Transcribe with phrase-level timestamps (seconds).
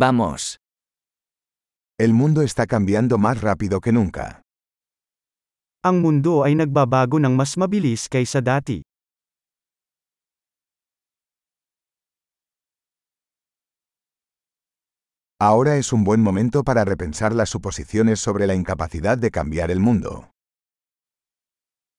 [0.00, 0.56] Vamos.
[2.00, 4.40] El mundo está cambiando más rápido que nunca.
[5.84, 8.80] Ang mundo ay nagbabago ng mas mabilis kaysa dati.
[15.36, 19.84] Ahora es un buen momento para repensar las suposiciones sobre la incapacidad de cambiar el
[19.84, 20.32] mundo.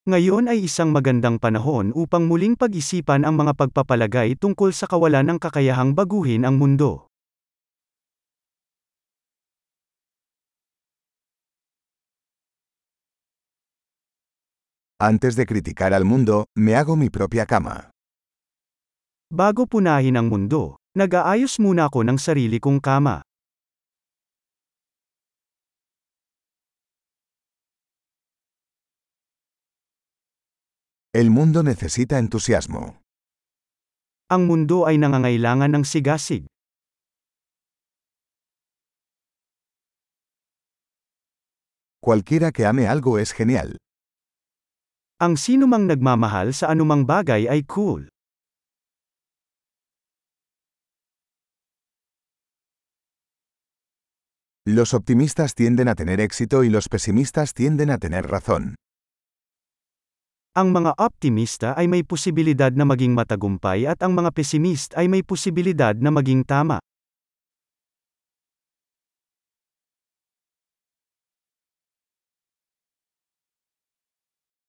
[0.10, 5.38] Ngayon ay isang magandang panahon upang muling pag-isipan ang mga pagpapalagay tungkol sa kawalan ng
[5.38, 7.11] kakayahang baguhin ang mundo.
[15.02, 17.90] Antes de criticar al mundo, me hago mi propia cama.
[19.34, 23.26] Bago punahin ang mundo, nag-aayos muna ako ng sarili kong kama.
[31.18, 33.02] El mundo necesita entusiasmo.
[34.30, 36.45] Ang mundo ay nangangailangan ng sigasig.
[41.97, 43.81] Cualquiera que ame algo es genial.
[45.22, 48.09] Ang sinumang nagmamahal sa anumang bagay ay cool.
[54.66, 58.73] Los optimistas tienden a tener éxito y los pesimistas tienden a tener razón.
[60.58, 65.22] Ang mga optimista ay may posibilidad na maging matagumpay at ang mga pesimist ay may
[65.22, 66.81] posibilidad na maging tama.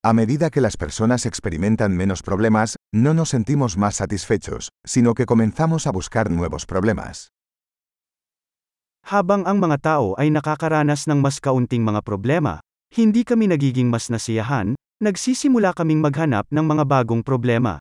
[0.05, 5.27] A medida que las personas experimentan menos problemas, no nos sentimos más satisfechos, sino que
[5.27, 7.31] comenzamos a buscar nuevos problemas.
[9.07, 12.59] Habang ang mga tao ay nakakaranas ng mas kaunting mga problema,
[12.99, 17.79] hindi kami nagiging mas nasiyahan, nagsisimula kaming maghanap ng mga bagong problema.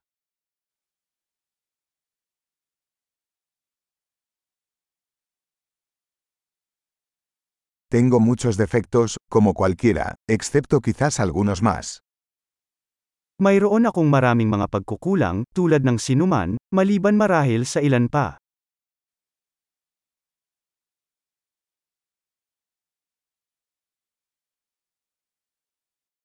[7.89, 12.06] Tengo muchos defectos, como cualquiera, excepto quizás algunos más.
[13.41, 18.38] Mayroon akong maraming mga pagkukulang, tulad ng sinuman, maliban marahil sa ilan pa.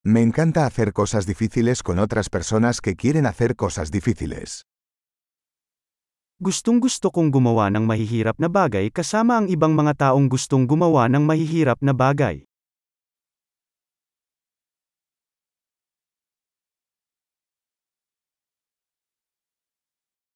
[0.06, 4.62] Me encanta hacer cosas difíciles con otras personas que quieren hacer cosas difíciles.
[6.38, 11.10] Gustong gusto kong gumawa ng mahihirap na bagay kasama ang ibang mga taong gustong gumawa
[11.10, 12.45] ng mahihirap na bagay.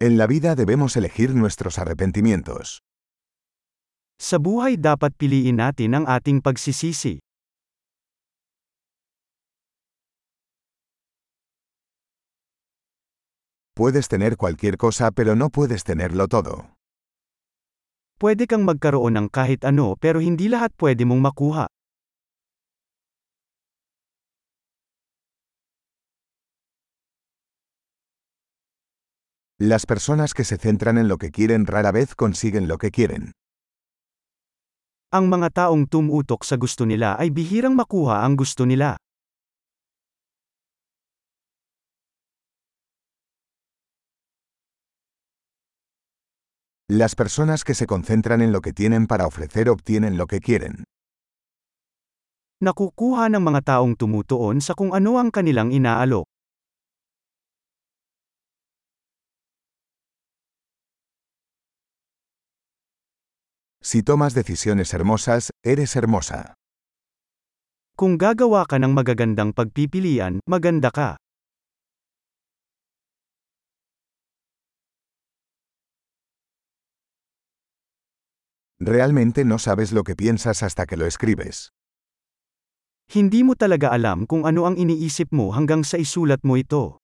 [0.03, 2.81] En la vida debemos elegir nuestros arrepentimientos.
[4.17, 7.21] Sa buhay dapat piliin natin ang ating pagsisisi.
[13.77, 16.73] Puedes tener cualquier cosa pero no puedes tenerlo todo.
[18.17, 21.70] Pwede kang magkaroon ng kahit ano pero hindi lahat pwede mong makuha.
[29.63, 33.33] Las personas que se centran en lo que quieren rara vez consiguen lo que quieren.
[35.13, 38.97] Ang mga taong tumutok sa gusto nila ay bihirang makuha ang gusto nila.
[46.89, 50.89] Las personas que se concentran en lo que tienen para ofrecer obtienen lo que quieren.
[52.65, 56.30] Nakukuha ng mga taong tumutuon sa kung ano ang kanilang inaalok.
[63.91, 66.55] Si tomas decisiones hermosas, eres hermosa.
[67.99, 71.19] Kung gagawa ka ng magagandang pagpipilian, maganda ka.
[78.79, 81.75] Realmente no sabes lo que piensas hasta que lo escribes.
[83.11, 87.03] Hindi mo talaga alam kung ano ang iniisip mo hanggang sa isulat mo ito.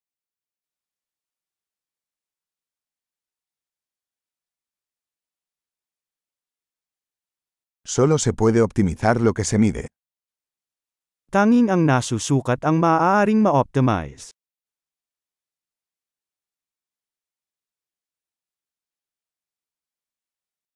[7.87, 9.87] Solo se puede optimizar lo que se mide.
[11.31, 14.35] Tanging ang nasusukat ang maaaring ma-optimize.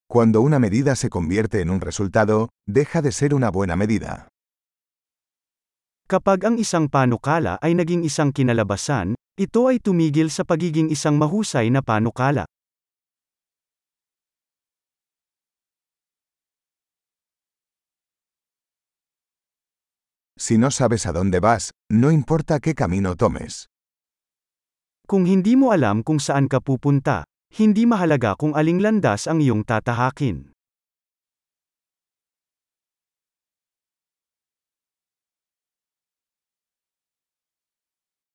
[0.07, 4.31] Cuando una medida se convierte en un resultado, deja de ser una buena medida.
[6.07, 11.71] Kapag ang isang panukala ay naging isang kinalabasan, ito ay tumigil sa pagiging isang mahusay
[11.75, 12.47] na panukala.
[20.41, 23.69] Si no sabes a dónde vas, no importa qué camino tomes.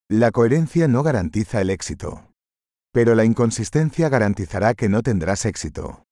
[0.07, 2.31] La coherencia no garantiza el éxito.
[2.93, 6.04] Pero la inconsistencia garantizará que no tendrás éxito.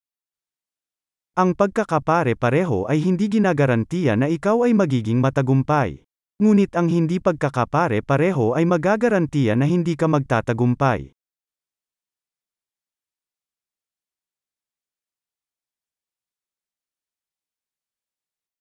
[1.34, 6.06] Ang pagkakapare-pareho ay hindi ginagarantiya na ikaw ay magiging matagumpay.
[6.38, 11.10] Ngunit ang hindi pagkakapare-pareho ay magagarantiya na hindi ka magtatagumpay.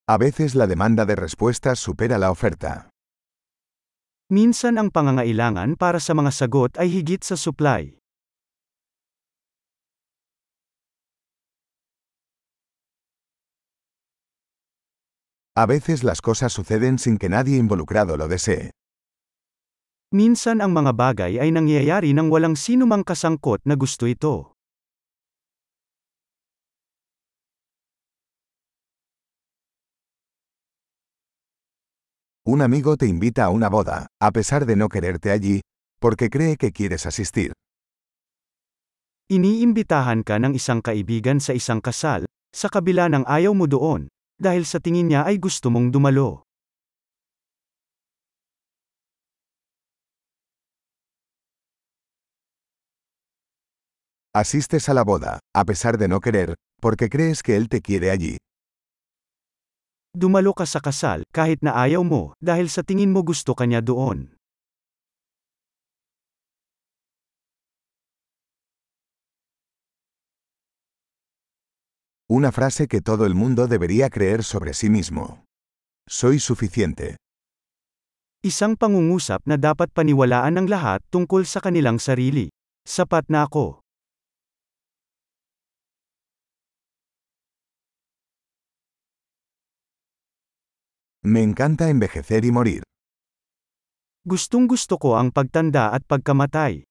[0.09, 2.89] A veces la demanda de respuestas supera la oferta.
[4.33, 8.02] Minsan ang pangangailangan para sa mga sagot ay higit sa supply.
[15.55, 18.73] A veces las cosas suceden sin que nadie involucrado lo desee.
[20.09, 24.57] Minsan ang mga bagay ay nangyayari nang walang sinumang kasangkot na gusto ito.
[32.49, 35.61] Un amigo te invita a una boda, a pesar de no quererte allí,
[36.01, 37.53] porque cree que quieres asistir.
[39.29, 42.25] Iniimbitahan ka ng isang kaibigan sa isang kasal,
[42.57, 44.09] sa kabila ng ayaw mo doon,
[44.41, 46.47] dahil sa tingin niya ay gusto mong dumalo.
[54.33, 58.11] Asistes a la boda, a pesar de no querer, porque crees que él te quiere
[58.11, 58.41] allí.
[60.17, 64.33] Dumalo ka sa kasal, kahit na ayaw mo, dahil sa tingin mo gusto kanya doon.
[72.33, 75.45] Una frase que todo el mundo debería creer sobre sí mismo.
[76.09, 77.21] Soy suficiente.
[78.41, 82.49] Isang pangungusap na dapat paniwalaan ng lahat tungkol sa kanilang sarili.
[82.89, 83.85] Sapat na ako.
[91.29, 92.83] Me encanta envejecer y morir.
[94.25, 96.89] Gustong gusto ko ang pagtanda at pagkamatay.